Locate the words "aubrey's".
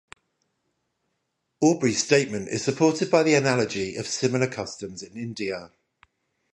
1.61-2.03